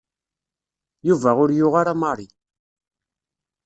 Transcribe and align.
Yuba 1.07 1.31
ur 1.43 1.49
yuɣ 1.59 1.73
ara 1.81 1.93
Mary. 2.01 2.27